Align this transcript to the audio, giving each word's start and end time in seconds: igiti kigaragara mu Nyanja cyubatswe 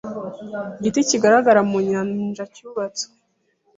igiti 0.79 1.01
kigaragara 1.09 1.61
mu 1.69 1.77
Nyanja 1.89 2.43
cyubatswe 2.53 3.13